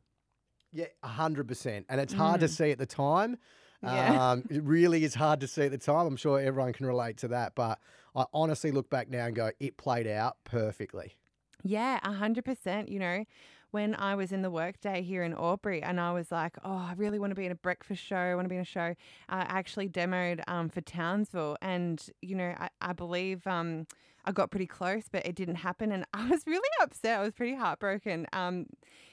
[0.72, 1.86] Yeah, hundred percent.
[1.90, 2.50] And it's hard to Mm.
[2.50, 3.38] see at the time.
[3.84, 4.32] Yeah.
[4.32, 6.06] Um, it really is hard to see at the time.
[6.08, 7.56] I'm sure everyone can relate to that.
[7.56, 7.80] But
[8.16, 11.16] I honestly look back now and go, it played out perfectly.
[11.64, 12.90] Yeah, a hundred percent.
[12.90, 13.26] You know,
[13.72, 16.94] when I was in the workday here in Albury, and I was like, "Oh, I
[16.98, 18.16] really want to be in a breakfast show.
[18.16, 18.96] I want to be in a show."
[19.30, 23.86] I actually demoed um, for Townsville, and you know, I, I believe um,
[24.26, 27.20] I got pretty close, but it didn't happen, and I was really upset.
[27.20, 28.28] I was pretty heartbroken.
[28.34, 28.66] Um,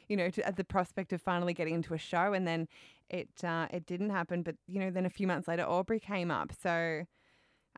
[0.09, 2.69] you know, to, at the prospect of finally getting into a show, and then
[3.11, 4.43] it uh, it didn't happen.
[4.43, 7.07] But you know, then a few months later, Albury came up, so.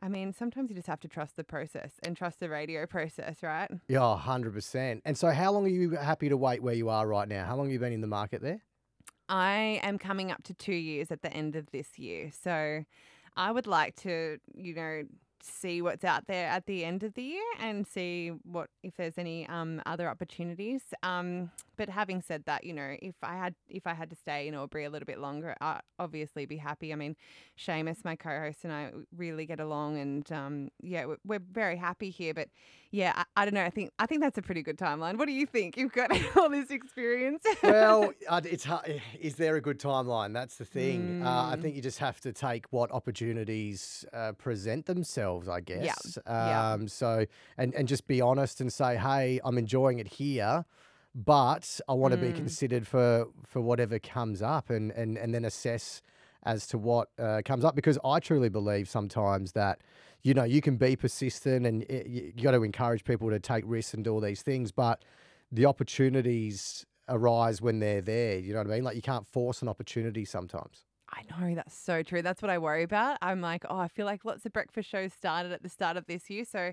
[0.01, 3.43] I mean, sometimes you just have to trust the process and trust the radio process,
[3.43, 3.69] right?
[3.87, 5.01] Yeah, hundred percent.
[5.05, 7.45] And so, how long are you happy to wait where you are right now?
[7.45, 8.61] How long have you been in the market there?
[9.29, 12.31] I am coming up to two years at the end of this year.
[12.31, 12.83] So
[13.37, 15.03] I would like to, you know,
[15.41, 19.17] see what's out there at the end of the year and see what if there's
[19.17, 20.81] any um, other opportunities.
[21.03, 24.47] Um, but having said that, you know, if I had if I had to stay
[24.47, 26.91] in Albury a little bit longer, I'd obviously be happy.
[26.91, 27.15] I mean,
[27.57, 32.09] Seamus, my co-host, and I really get along, and um, yeah, we're, we're very happy
[32.09, 32.33] here.
[32.33, 32.49] But
[32.91, 33.63] yeah, I, I don't know.
[33.63, 35.17] I think I think that's a pretty good timeline.
[35.17, 35.77] What do you think?
[35.77, 37.43] You've got all this experience.
[37.63, 38.11] well,
[38.45, 39.01] it's hard.
[39.19, 40.33] Is there a good timeline?
[40.33, 41.15] That's the thing.
[41.21, 41.61] Uh, I Mm.
[41.61, 45.47] think you just have to take what opportunities uh, present themselves.
[45.47, 46.17] I guess.
[46.27, 46.71] yeah.
[46.73, 47.25] Um, so
[47.57, 50.65] and and just be honest and say, hey, I'm enjoying it here.
[51.15, 52.35] but I want to be Mm.
[52.35, 56.01] considered for for whatever comes up, and and and then assess
[56.43, 59.81] as to what uh, comes up because I truly believe sometimes that
[60.21, 63.39] you know you can be persistent and it, you, you got to encourage people to
[63.39, 65.03] take risks and do all these things, but
[65.51, 68.37] the opportunities arise when they're there.
[68.37, 68.83] You know what I mean?
[68.83, 70.85] Like you can't force an opportunity sometimes.
[71.11, 72.21] I know that's so true.
[72.21, 73.17] That's what I worry about.
[73.21, 76.05] I'm like, oh, I feel like lots of breakfast shows started at the start of
[76.05, 76.71] this year, so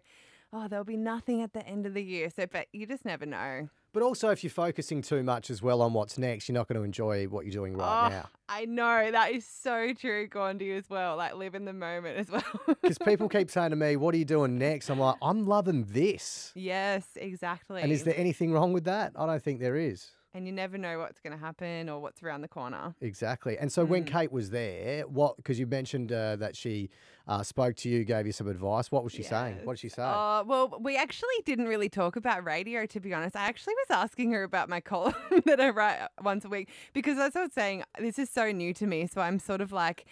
[0.57, 2.31] oh, there'll be nothing at the end of the year.
[2.35, 3.69] So, but you just never know.
[3.93, 6.79] But also, if you're focusing too much as well on what's next, you're not going
[6.79, 8.29] to enjoy what you're doing right oh, now.
[8.49, 11.17] I know that is so true, Gawndy, as well.
[11.17, 12.43] Like live in the moment as well.
[12.67, 15.85] Because people keep saying to me, "What are you doing next?" I'm like, "I'm loving
[15.85, 17.81] this." yes, exactly.
[17.81, 19.13] And is there anything wrong with that?
[19.17, 20.11] I don't think there is.
[20.37, 22.95] And you never know what's going to happen or what's around the corner.
[23.01, 23.57] Exactly.
[23.59, 24.13] And so when Mm.
[24.13, 25.37] Kate was there, what?
[25.39, 26.91] Because you mentioned uh, that she
[27.27, 28.93] uh, spoke to you, gave you some advice.
[28.93, 29.61] What was she saying?
[29.65, 30.03] What did she say?
[30.03, 33.35] Uh, well, we actually didn't really talk about radio, to be honest.
[33.35, 35.15] I actually was asking her about my column
[35.47, 38.75] that I write once a week because as I was saying, this is so new
[38.75, 39.07] to me.
[39.07, 40.05] So I'm sort of like,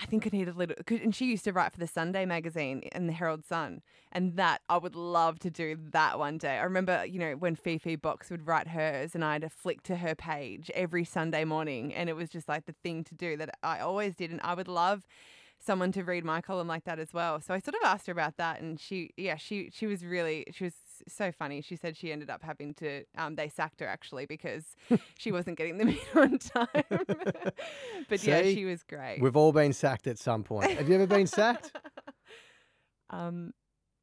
[0.00, 0.76] I think I need a little.
[0.88, 3.82] And she used to write for the Sunday magazine and the Herald Sun,
[4.12, 6.56] and that I would love to do that one day.
[6.56, 10.14] I remember, you know, when Fifi Box would write hers, and I'd flick to her
[10.14, 13.80] page every Sunday morning, and it was just like the thing to do that I
[13.80, 15.06] always did, and I would love
[15.58, 17.40] someone to read my column like that as well.
[17.42, 20.46] So I sort of asked her about that, and she, yeah, she she was really
[20.52, 20.74] she was
[21.08, 21.60] so funny.
[21.60, 24.76] She said she ended up having to um, they sacked her actually because
[25.18, 26.68] she wasn't getting them in on time.
[28.08, 29.20] but yeah, she was great.
[29.20, 30.70] We've all been sacked at some point.
[30.72, 31.72] Have you ever been sacked?
[33.10, 33.52] um,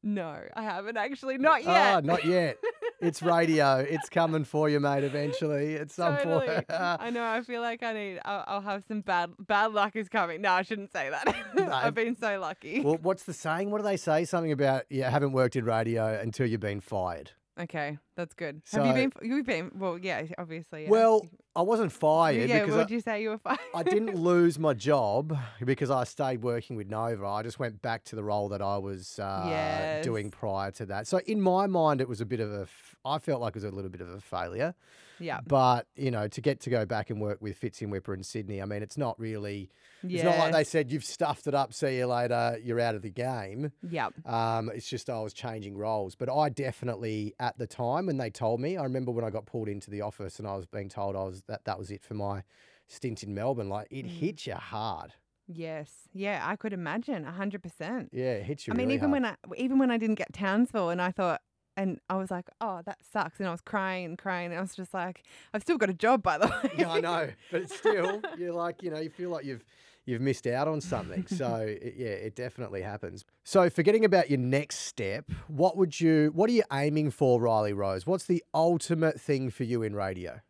[0.02, 2.04] no, I haven't actually, not Ah, yet.
[2.04, 2.56] not yet.
[3.00, 3.76] It's radio.
[3.78, 5.04] It's coming for you, mate.
[5.04, 6.46] Eventually, at some Totally.
[6.48, 6.64] point.
[6.70, 7.22] I know.
[7.24, 8.20] I feel like I need.
[8.24, 10.40] I'll, I'll have some bad bad luck is coming.
[10.42, 11.34] No, I shouldn't say that.
[11.72, 12.80] I've been so lucky.
[12.80, 13.70] well, what's the saying?
[13.70, 14.24] What do they say?
[14.24, 17.30] Something about you haven't worked in radio until you've been fired.
[17.60, 18.60] okay, that's good.
[18.64, 19.30] So- have you been?
[19.30, 19.70] You've been.
[19.74, 20.82] Well, yeah, obviously.
[20.84, 20.90] yeah.
[20.90, 21.24] Well,
[21.56, 22.60] I wasn't fired yeah.
[22.60, 23.58] because What I, would you say you were fired?
[23.74, 27.26] I didn't lose my job because I stayed working with Nova.
[27.26, 31.06] I just went back to the role that I was uh, doing prior to that.
[31.06, 32.66] So in my mind, it was a bit of a.
[33.04, 34.74] I felt like it was a little bit of a failure.
[35.18, 35.40] yeah.
[35.46, 38.22] But you know, to get to go back and work with Fitz and Whipper in
[38.24, 39.70] Sydney, I mean, it's not really.
[40.04, 41.72] It's not like they said you've stuffed it up.
[41.74, 42.56] See you later.
[42.62, 43.72] You're out of the game.
[43.90, 44.12] Yep.
[44.26, 46.14] Um, it's just I was changing roles.
[46.14, 49.44] But I definitely, at the time when they told me, I remember when I got
[49.46, 52.02] pulled into the office and I was being told I was that that was it
[52.02, 52.42] for my
[52.86, 53.68] stint in Melbourne.
[53.68, 54.08] Like it Mm.
[54.08, 55.12] hit you hard.
[55.46, 55.90] Yes.
[56.14, 56.42] Yeah.
[56.44, 57.24] I could imagine.
[57.26, 58.08] a hundred percent.
[58.12, 58.72] Yeah, it hits you.
[58.72, 59.22] I mean, really even hard.
[59.22, 61.42] when I even when I didn't get Townsville, and I thought,
[61.76, 64.60] and I was like, oh, that sucks, and I was crying and crying, and I
[64.62, 65.22] was just like,
[65.54, 66.70] I've still got a job, by the way.
[66.78, 69.64] yeah, I know, but still, you're like, you know, you feel like you've
[70.08, 71.26] you've missed out on something.
[71.28, 73.24] So it, yeah, it definitely happens.
[73.44, 77.72] So forgetting about your next step, what would you, what are you aiming for, Riley
[77.72, 78.06] Rose?
[78.06, 80.40] What's the ultimate thing for you in radio?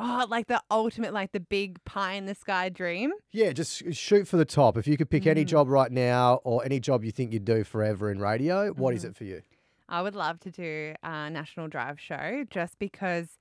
[0.00, 3.10] Oh, like the ultimate, like the big pie in the sky dream.
[3.32, 4.76] Yeah, just shoot for the top.
[4.76, 5.48] If you could pick any Mm.
[5.48, 9.04] job right now or any job you think you'd do forever in radio, what is
[9.04, 9.08] Mhm.
[9.10, 9.42] it for you?
[9.88, 13.38] I would love to do a national drive show just because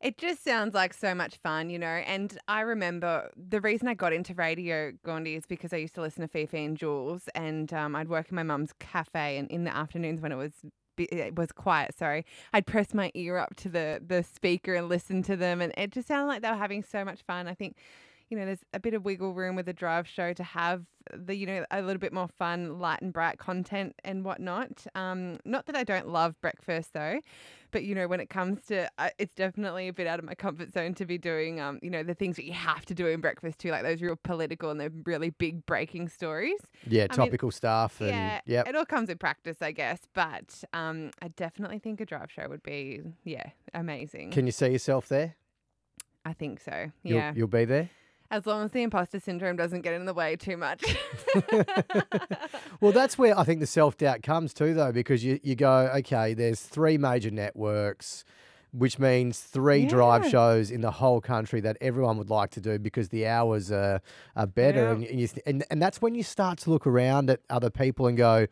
[0.00, 1.86] it just sounds like so much fun, you know.
[1.86, 6.00] And I remember the reason I got into radio, Gawndy, is because I used to
[6.00, 9.64] listen to Fifi and Jules, and um, I'd work in my mum's cafe, and in
[9.64, 10.52] the afternoons when it was
[10.98, 15.22] it was quiet, sorry, I'd press my ear up to the the speaker and listen
[15.24, 17.48] to them, and it just sounded like they were having so much fun.
[17.48, 17.76] I think
[18.30, 21.34] you know, there's a bit of wiggle room with a drive show to have the,
[21.34, 24.86] you know, a little bit more fun, light and bright content and whatnot.
[24.94, 27.20] Um, not that I don't love breakfast though,
[27.70, 30.34] but you know, when it comes to, uh, it's definitely a bit out of my
[30.34, 33.06] comfort zone to be doing, um, you know, the things that you have to do
[33.06, 36.60] in breakfast too, like those real political and the really big breaking stories.
[36.86, 38.68] Yeah, I mean, topical stuff and yeah, yep.
[38.68, 40.00] it all comes with practice, I guess.
[40.12, 44.32] But um, I definitely think a drive show would be, yeah, amazing.
[44.32, 45.36] Can you see yourself there?
[46.26, 46.90] I think so.
[47.02, 47.88] You'll, Yeah, you'll be there.
[48.30, 50.84] As long as the imposter syndrome doesn't get in the way too much.
[52.80, 55.90] Well, that's where I think the self doubt comes too, though, because you, you go,
[55.96, 58.24] okay, there's three major networks,
[58.72, 62.78] which means three drive shows in the whole country that everyone would like to do
[62.78, 64.00] because the hours are,
[64.36, 64.82] are better.
[64.82, 64.90] Yeah.
[64.90, 68.06] And, and, you, and, and that's when you start to look around at other people
[68.06, 68.46] and go,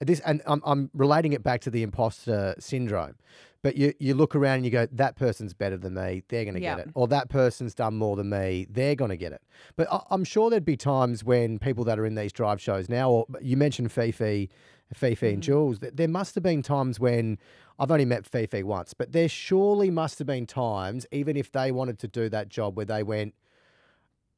[0.00, 3.16] this, and I'm, I'm relating it back to the imposter syndrome.
[3.62, 6.22] But you, you look around and you go, that person's better than me.
[6.28, 6.76] They're going to Yeah.
[6.76, 6.92] get it.
[6.94, 8.66] Or that person's done more than me.
[8.70, 9.42] They're going to get it.
[9.76, 12.88] But I, I'm sure there'd be times when people that are in these drive shows
[12.88, 14.48] now, or you mentioned Fifi,
[14.94, 15.44] Fifi and Mhm.
[15.44, 17.36] Jules, th- there must have been times when
[17.78, 21.70] I've only met Fifi once, but there surely must have been times, even if they
[21.70, 23.34] wanted to do that job, where they went,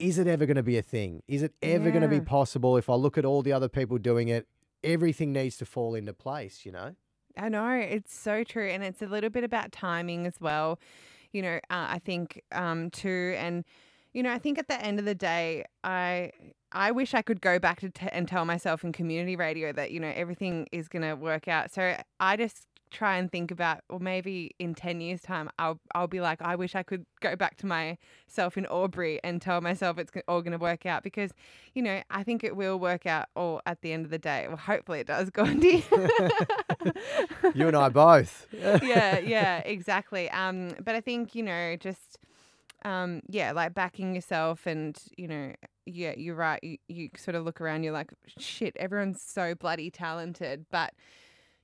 [0.01, 1.23] is it ever going to be a thing?
[1.29, 2.77] Is it ever going to be possible?
[2.77, 4.49] If I look at all the other people doing it,
[4.85, 6.95] everything needs to fall into place, you know?
[7.37, 10.79] I know it's so true, and it's a little bit about timing as well.
[11.33, 13.65] You know, uh, I think um, too, and
[14.13, 16.33] you know, I think at the end of the day, I
[16.73, 19.91] I wish I could go back to t- and tell myself in community radio that
[19.93, 21.73] you know everything is going to work out.
[21.73, 26.07] So I just try and think about, or maybe in 10 years' time, I'll, I'll
[26.07, 29.99] be like, I wish I could go back to myself in Albury and tell myself
[29.99, 31.33] it's all going to work out because,
[31.75, 34.47] you know, I think it will work out all at the end of the day.
[34.47, 35.83] Well, hopefully it does, Gawndy.
[37.55, 38.47] you and I both.
[38.53, 40.31] yeah, yeah, exactly.
[40.31, 42.19] Um, but I think, you know, just,
[42.85, 45.55] um, yeah, like backing yourself and, you know,
[45.87, 46.63] yeah, you're right.
[46.63, 50.67] You, you sort of look around, you're like, shit, everyone's so bloody talented.
[50.71, 50.95] But,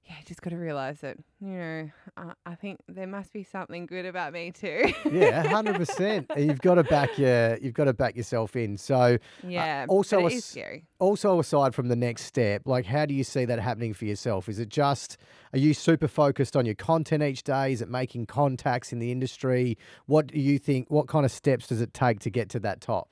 [0.09, 3.85] yeah, just got to realize that you know uh, I think there must be something
[3.85, 4.93] good about me too.
[5.11, 6.31] yeah, hundred percent.
[6.35, 8.79] You've got to back your you've got to back yourself in.
[8.79, 10.87] So yeah, uh, also it is scary.
[10.99, 14.49] Also, aside from the next step, like how do you see that happening for yourself?
[14.49, 15.19] Is it just
[15.53, 17.73] are you super focused on your content each day?
[17.73, 19.77] Is it making contacts in the industry?
[20.07, 20.91] What do you think?
[20.91, 23.11] What kind of steps does it take to get to that top?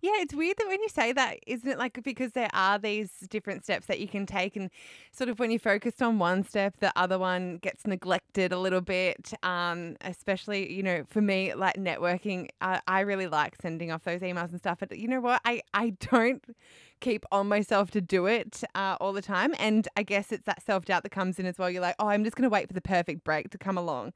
[0.00, 3.10] Yeah, it's weird that when you say that, isn't it like because there are these
[3.30, 4.70] different steps that you can take, and
[5.10, 8.80] sort of when you're focused on one step, the other one gets neglected a little
[8.80, 9.32] bit.
[9.42, 14.20] Um, especially, you know, for me, like networking, I, I really like sending off those
[14.20, 14.78] emails and stuff.
[14.78, 15.40] But you know what?
[15.44, 16.44] I, I don't
[17.00, 19.54] keep on myself to do it uh, all the time.
[19.58, 21.70] And I guess it's that self doubt that comes in as well.
[21.70, 24.12] You're like, oh, I'm just going to wait for the perfect break to come along.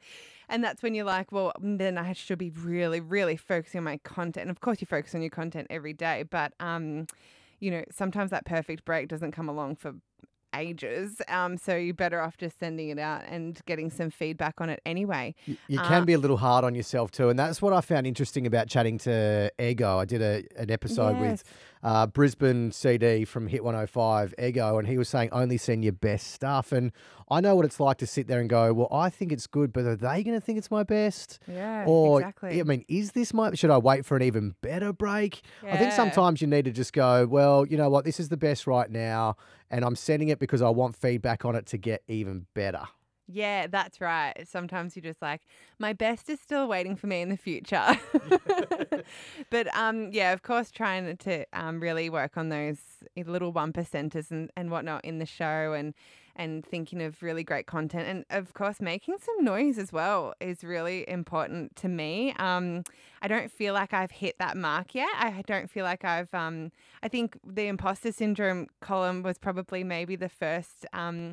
[0.49, 3.99] And that's when you're like, well, then I should be really, really focusing on my
[3.99, 4.42] content.
[4.42, 7.07] And of course, you focus on your content every day, but um,
[7.61, 9.95] you know, sometimes that perfect break doesn't come along for
[10.55, 11.21] ages.
[11.29, 14.81] Um, so you're better off just sending it out and getting some feedback on it
[14.85, 15.35] anyway.
[15.47, 17.81] You, you uh, can be a little hard on yourself too, and that's what I
[17.81, 19.99] found interesting about chatting to Ego.
[19.99, 21.21] I did a, an episode yes.
[21.21, 21.45] with
[21.83, 26.29] uh, Brisbane CD from Hit 105, Ego, and he was saying only send your best
[26.29, 26.71] stuff.
[26.71, 26.93] And
[27.29, 29.73] I know what it's like to sit there and go, well, I think it's good,
[29.73, 31.41] but are they going to think it's my best?
[31.49, 32.61] Yeah, or, exactly.
[32.61, 33.55] I mean, is this my?
[33.55, 35.43] Should I wait for an even better break?
[35.65, 35.75] Yeah.
[35.75, 38.37] I think sometimes you need to just go, well, you know what, this is the
[38.37, 39.37] best right now,
[39.73, 42.83] and I'm sending it because I want feedback on it to get even better.
[43.27, 44.35] Yeah, that's right.
[44.47, 45.41] Sometimes you're just like,
[45.79, 47.99] my best is still waiting for me in the future.
[49.51, 52.79] but um, yeah, of course, trying to um, really work on those
[53.17, 55.95] little one percenters and, and whatnot in the show and
[56.37, 60.64] and thinking of really great content and of course making some noise as well is
[60.64, 62.83] really important to me um,
[63.21, 66.71] i don't feel like i've hit that mark yet i don't feel like i've um,
[67.03, 71.33] i think the imposter syndrome column was probably maybe the first um,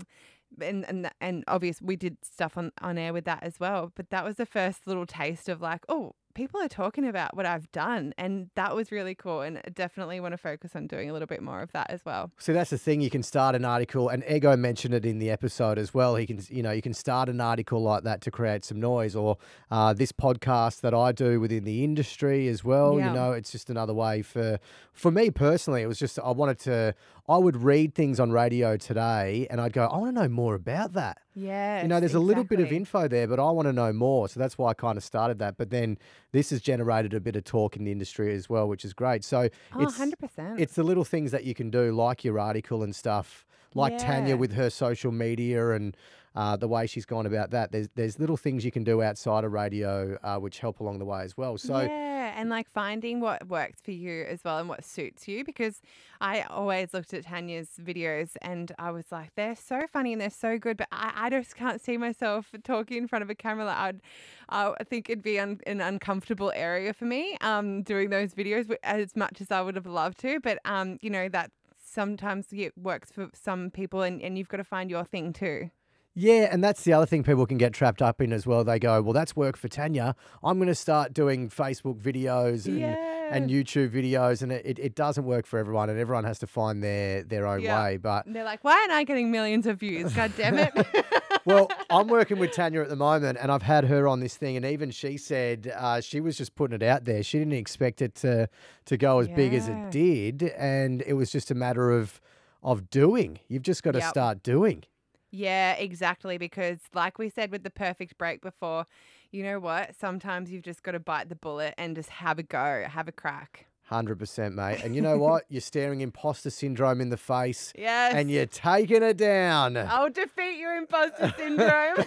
[0.61, 4.09] and and and obvious we did stuff on on air with that as well but
[4.09, 7.69] that was the first little taste of like oh people are talking about what I've
[7.73, 11.27] done and that was really cool and definitely want to focus on doing a little
[11.27, 12.31] bit more of that as well.
[12.37, 15.31] So that's the thing you can start an article and Ego mentioned it in the
[15.31, 16.15] episode as well.
[16.15, 19.17] He can you know you can start an article like that to create some noise
[19.17, 19.37] or
[19.69, 22.97] uh, this podcast that I do within the industry as well.
[22.97, 23.09] Yeah.
[23.09, 24.59] You know, it's just another way for
[24.93, 25.81] for me personally.
[25.81, 26.95] It was just I wanted to
[27.27, 30.55] I would read things on radio today and I'd go, I want to know more
[30.55, 31.19] about that.
[31.39, 31.81] Yeah.
[31.81, 32.23] You know, there's exactly.
[32.23, 34.27] a little bit of info there, but I want to know more.
[34.27, 35.57] So that's why I kind of started that.
[35.57, 35.97] But then
[36.31, 39.23] this has generated a bit of talk in the industry as well, which is great.
[39.23, 40.59] So oh, it's 100%.
[40.59, 43.97] It's the little things that you can do, like your article and stuff, like yeah.
[43.99, 45.95] Tanya with her social media and
[46.35, 47.71] uh, the way she's gone about that.
[47.71, 51.05] There's there's little things you can do outside of radio uh, which help along the
[51.05, 51.57] way as well.
[51.57, 55.43] So yeah and like finding what works for you as well and what suits you
[55.43, 55.81] because
[56.21, 60.29] I always looked at Tanya's videos and I was like, they're so funny and they're
[60.29, 63.65] so good, but I, I just can't see myself talking in front of a camera.
[63.65, 64.01] Like I'd,
[64.49, 69.15] I think it'd be un, an uncomfortable area for me um, doing those videos as
[69.15, 70.39] much as I would have loved to.
[70.39, 71.51] But, um, you know, that
[71.83, 75.71] sometimes it works for some people and, and you've got to find your thing too.
[76.19, 78.65] Yeah, and that's the other thing people can get trapped up in as well.
[78.65, 80.17] They go, well, that's work for Tanya.
[80.43, 83.29] I'm going to start doing Facebook videos and, yeah.
[83.31, 86.83] and YouTube videos, and it, it doesn't work for everyone, and everyone has to find
[86.83, 87.83] their their own yeah.
[87.83, 87.97] way.
[87.97, 90.11] But they're like, why aren't I getting millions of views?
[90.11, 90.73] God damn it!
[91.45, 94.57] well, I'm working with Tanya at the moment, and I've had her on this thing,
[94.57, 97.23] and even she said uh, she was just putting it out there.
[97.23, 98.49] She didn't expect it to
[98.87, 99.35] to go as yeah.
[99.35, 102.19] big as it did, and it was just a matter of
[102.61, 103.39] of doing.
[103.47, 104.09] You've just got to yep.
[104.09, 104.83] start doing.
[105.31, 106.37] Yeah, exactly.
[106.37, 108.85] Because, like we said with the perfect break before,
[109.31, 109.95] you know what?
[109.95, 113.11] Sometimes you've just got to bite the bullet and just have a go, have a
[113.11, 113.68] crack.
[113.89, 114.81] Hundred percent, mate.
[114.83, 115.45] And you know what?
[115.49, 118.13] You're staring imposter syndrome in the face, Yes.
[118.13, 119.77] and you're taking it down.
[119.77, 122.05] I'll defeat your imposter syndrome.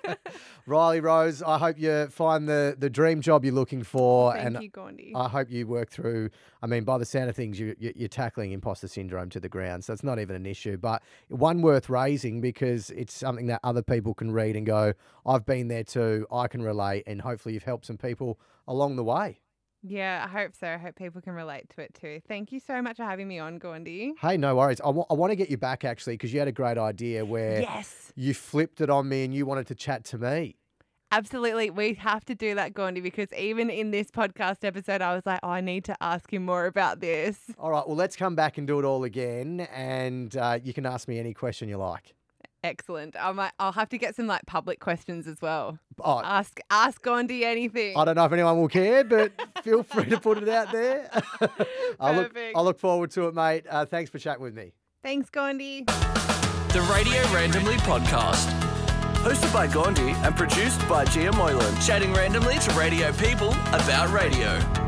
[0.66, 4.46] Riley Rose, I hope you find the the dream job you're looking for, oh, Thank
[4.56, 5.12] and you, Gawndy.
[5.14, 6.30] I hope you work through.
[6.62, 9.48] I mean, by the sound of things, you, you, you're tackling imposter syndrome to the
[9.50, 10.78] ground, so it's not even an issue.
[10.78, 14.94] But one worth raising because it's something that other people can read and go,
[15.26, 16.26] "I've been there too.
[16.32, 19.40] I can relate," and hopefully you've helped some people along the way.
[19.86, 20.66] Yeah, I hope so.
[20.66, 22.20] I hope people can relate to it too.
[22.26, 24.12] Thank you so much for having me on, Gawndy.
[24.18, 24.80] Hey, no worries.
[24.82, 28.10] I want to get you back actually because you had a great idea where Yes.
[28.16, 30.56] you flipped it on me and you wanted to chat to me.
[31.12, 31.68] Absolutely.
[31.70, 35.38] We have to do that, Gawndy, because even in this podcast episode, I was like,
[35.42, 37.38] oh, I need to ask him more about this.
[37.58, 40.86] All right, well, let's come back and do it all again, and uh, you can
[40.86, 42.14] ask me any question you like.
[42.64, 43.14] Excellent.
[43.20, 45.78] I might, I'll have to get some like public questions as well.
[46.02, 47.96] Oh, Ask ask Gawndy anything.
[47.96, 51.10] I don't know if anyone will care, but feel free to put it out there.
[52.00, 53.66] I look, I look forward to it, mate.
[53.68, 54.72] Uh, thanks for chatting with me.
[55.02, 55.86] Thanks, Gawndy.
[56.72, 58.48] The Radio Randomly Podcast.
[59.22, 61.80] Hosted by Gawndy and produced by Gia Moylan.
[61.82, 64.83] Chatting randomly to radio people about radio.